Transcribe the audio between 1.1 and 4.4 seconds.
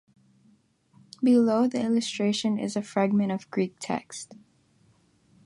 Below the illustration is a fragment of Greek text.